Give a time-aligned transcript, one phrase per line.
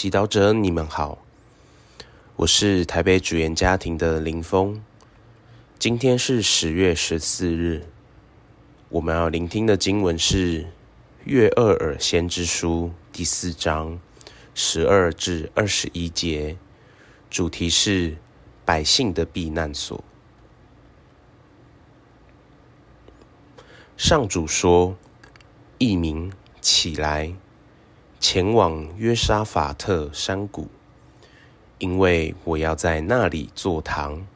[0.00, 1.18] 祈祷者，你们好，
[2.36, 4.80] 我是台北主言家庭的林峰。
[5.76, 7.84] 今天是十月十四日，
[8.90, 10.62] 我们要聆听的经文是
[11.24, 13.98] 《约珥尔先知书》第四章
[14.54, 16.56] 十二至二十一节，
[17.28, 18.18] 主题是
[18.64, 20.04] 百姓的避难所。
[23.96, 24.96] 上主说
[25.78, 27.34] ：“异民起来。”
[28.20, 30.66] 前往约沙法特山谷，
[31.78, 34.26] 因为我要在那里坐堂，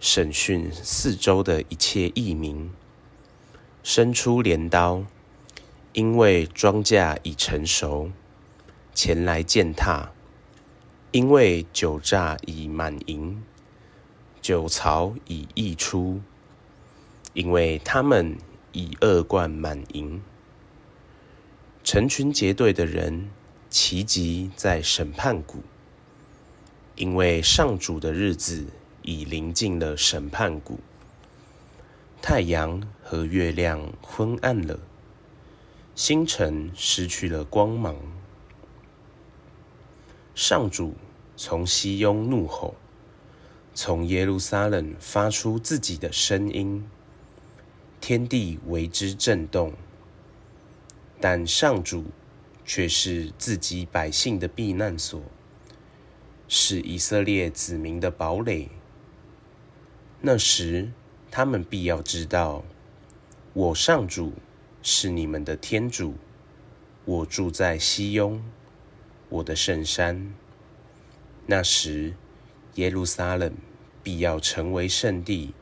[0.00, 2.72] 审讯四周的一切异民，
[3.84, 5.04] 伸出镰刀，
[5.92, 8.10] 因为庄稼已成熟，
[8.92, 10.10] 前来践踏；
[11.12, 13.40] 因为酒榨已满盈，
[14.42, 16.20] 酒槽已溢出，
[17.32, 18.36] 因为他们
[18.72, 20.20] 已恶贯满盈。
[21.90, 23.30] 成群结队的人
[23.70, 25.62] 齐集在审判谷，
[26.96, 28.66] 因为上主的日子
[29.00, 29.96] 已临近了。
[29.96, 30.80] 审判谷，
[32.20, 34.78] 太阳和月亮昏暗了，
[35.94, 37.96] 星辰失去了光芒。
[40.34, 40.94] 上主
[41.38, 42.74] 从西雍怒吼，
[43.72, 46.86] 从耶路撒冷发出自己的声音，
[47.98, 49.72] 天地为之震动。
[51.20, 52.04] 但上主
[52.64, 55.20] 却是自己百姓的避难所，
[56.46, 58.68] 是以色列子民的堡垒。
[60.20, 60.90] 那时，
[61.30, 62.64] 他们必要知道，
[63.52, 64.32] 我上主
[64.82, 66.14] 是你们的天主，
[67.04, 68.42] 我住在熙雍，
[69.28, 70.34] 我的圣山。
[71.46, 72.14] 那时，
[72.74, 73.52] 耶路撒冷
[74.02, 75.54] 必要成为圣地，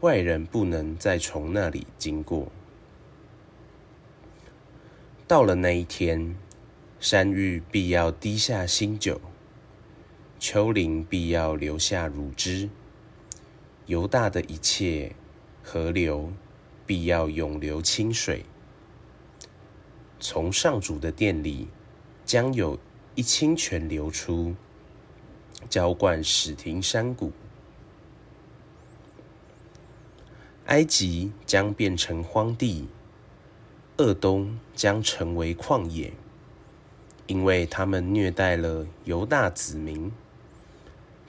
[0.00, 2.50] 外人不能再从那里经过。
[5.30, 6.34] 到了那一天，
[6.98, 9.20] 山芋必要滴下新酒，
[10.40, 12.68] 丘陵必要留下乳汁，
[13.86, 15.14] 犹大的一切
[15.62, 16.32] 河流
[16.84, 18.44] 必要涌流清水。
[20.18, 21.68] 从上主的殿里
[22.24, 22.76] 将有
[23.14, 24.56] 一清泉流出，
[25.68, 27.30] 浇灌史亭山谷。
[30.64, 32.88] 埃及将变成荒地。
[34.00, 36.14] 厄东将成为旷野，
[37.26, 40.10] 因为他们虐待了犹大子民，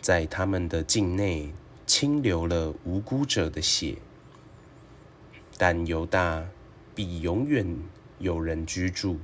[0.00, 1.52] 在他们的境内
[1.84, 3.96] 清流了无辜者的血。
[5.58, 6.46] 但犹大
[6.94, 7.76] 必永远
[8.20, 9.18] 有人居住，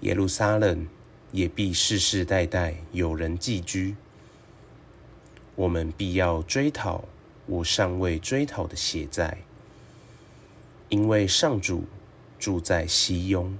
[0.00, 0.88] 耶路撒冷
[1.30, 3.94] 也必世世代代有人寄居。
[5.54, 7.04] 我们必要追讨
[7.46, 9.38] 我尚未追讨的血债，
[10.88, 11.84] 因为上主。
[12.40, 13.56] 住在西雍。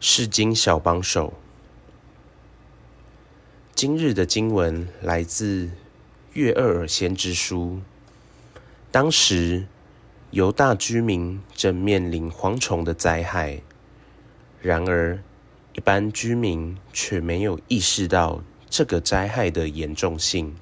[0.00, 1.34] 释经小帮手。
[3.74, 5.70] 今日的经文来自
[6.34, 7.80] 约珥尔先知书。
[8.90, 9.66] 当时
[10.30, 13.62] 犹大居民正面临蝗虫的灾害，
[14.60, 15.22] 然而
[15.72, 20.56] 一般居民却没有意识到这个灾害的严重性。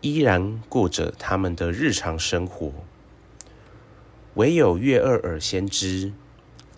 [0.00, 2.72] 依然过着他们的日常生活，
[4.34, 6.12] 唯有约珥尔先知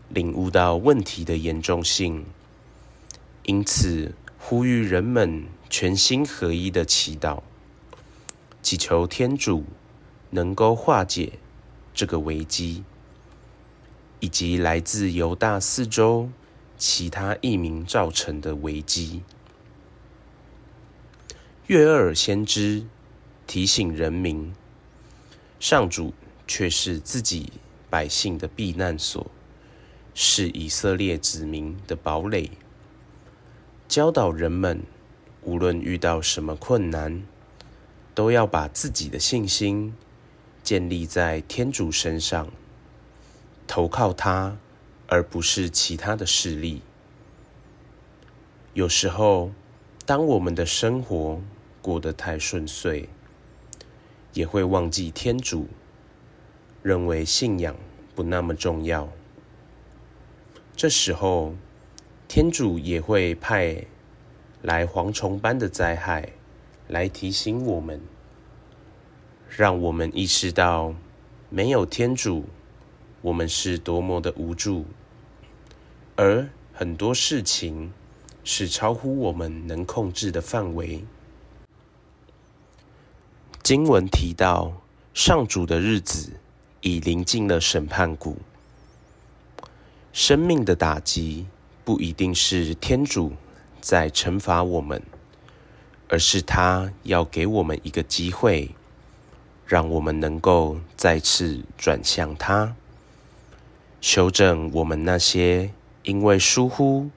[0.09, 2.25] 领悟到问题的严重性，
[3.43, 7.43] 因此呼吁人们全心合一的祈祷，
[8.63, 9.65] 祈求天主
[10.31, 11.35] 能够化解
[11.93, 12.85] 这个危机，
[14.21, 16.31] 以及来自犹大四周
[16.79, 19.23] 其他异民造成的危机。
[21.67, 22.87] 约珥尔先知。
[23.51, 24.55] 提醒人民，
[25.59, 26.15] 上主
[26.47, 27.53] 却是自己
[27.91, 29.29] 百姓的避难所，
[30.15, 32.53] 是以色列子民的堡垒。
[33.89, 34.85] 教导人们，
[35.43, 37.25] 无论遇到什么困难，
[38.15, 39.97] 都要把自己的信心
[40.63, 42.53] 建立在天主身上，
[43.67, 44.57] 投靠他，
[45.09, 46.83] 而不是其他的势力。
[48.75, 49.51] 有时候，
[50.07, 51.43] 当我们的生活
[51.83, 53.09] 过得太顺遂，
[54.33, 55.67] 也会忘记天主，
[56.83, 57.77] 认为信仰
[58.15, 59.09] 不那么重要。
[60.77, 61.55] 这时候，
[62.29, 63.85] 天主也会派
[64.63, 66.33] 来蝗虫般的灾害，
[66.89, 68.01] 来提醒我们，
[69.49, 70.95] 让我们意识到，
[71.49, 72.45] 没有天主，
[73.21, 74.87] 我们是多么的无助，
[76.17, 77.93] 而很多事情
[78.45, 81.05] 是超乎我们能控制的范围。
[83.71, 84.73] 经文提到，
[85.15, 86.33] 上主的日子
[86.81, 88.37] 已临近了审判谷。
[90.13, 91.47] 生命的打击
[91.85, 93.33] 不一定是天主
[93.81, 95.01] 在惩罚我们，
[96.09, 98.75] 而是他要给我们一个机会，
[99.65, 102.75] 让我们能够再次转向他，
[104.01, 105.71] 修正我们那些
[106.03, 107.09] 因为疏忽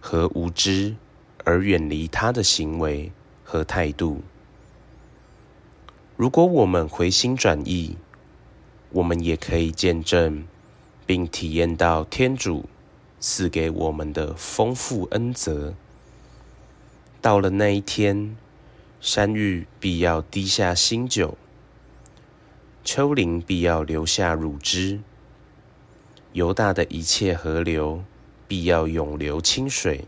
[0.00, 0.96] 和无知
[1.44, 3.12] 而远离他的行为
[3.44, 4.22] 和态度。
[6.16, 7.96] 如果我们回心转意，
[8.90, 10.46] 我们也可以见证。
[11.06, 12.64] 并体验到天主
[13.20, 15.74] 赐给我们的丰富恩泽。
[17.20, 18.36] 到了那一天，
[19.00, 21.36] 山芋必要滴下新酒，
[22.82, 25.00] 丘陵必要留下乳汁，
[26.32, 28.02] 犹大的一切河流
[28.48, 30.06] 必要涌流清水。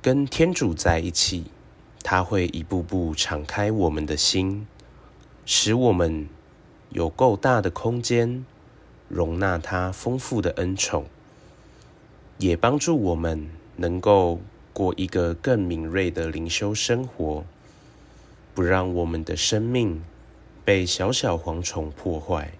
[0.00, 1.44] 跟天主在一起，
[2.02, 4.66] 他会一步步敞开我们的心，
[5.46, 6.28] 使我们。
[6.94, 8.44] 有够大的空间
[9.08, 11.06] 容纳他丰富的恩宠，
[12.36, 14.40] 也帮助我们能够
[14.74, 17.46] 过一个更敏锐的灵修生活，
[18.52, 20.04] 不让我们的生命
[20.66, 22.52] 被小小蝗虫破坏。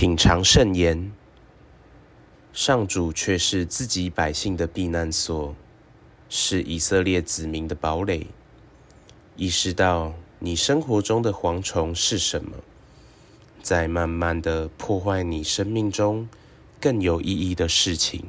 [0.00, 1.10] 品尝圣言，
[2.52, 5.56] 上主却是自己百姓的避难所。
[6.28, 8.28] 是以色列子民的堡垒。
[9.34, 12.58] 意识到你生活中的蝗虫是什么，
[13.60, 16.28] 在慢慢的破坏你生命中
[16.80, 18.24] 更有意义的事情。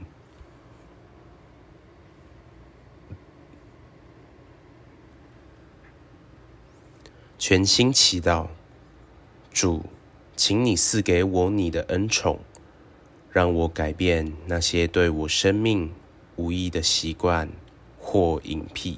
[7.38, 8.48] 全心祈祷，
[9.52, 9.84] 主，
[10.42, 12.40] 请你赐给我你的恩宠，
[13.30, 15.92] 让我改变那些对我生命
[16.38, 17.50] 无益的习惯。
[18.02, 18.96] 或隐蔽。